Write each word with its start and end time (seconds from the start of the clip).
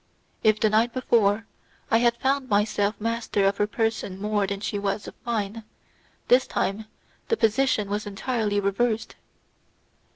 If, 0.43 0.59
the 0.59 0.71
night 0.71 0.93
before, 0.93 1.45
I 1.91 1.99
had 1.99 2.17
found 2.17 2.49
myself 2.49 2.99
master 2.99 3.45
of 3.45 3.57
her 3.57 3.67
person 3.67 4.19
more 4.19 4.47
than 4.47 4.59
she 4.59 4.79
was 4.79 5.07
of 5.07 5.13
mine, 5.23 5.63
this 6.27 6.47
time 6.47 6.85
the 7.27 7.37
position 7.37 7.87
was 7.87 8.07
entirely 8.07 8.59
reversed. 8.59 9.15